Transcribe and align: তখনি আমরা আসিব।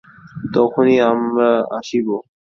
তখনি 0.53 0.95
আমরা 1.11 1.49
আসিব। 1.77 2.07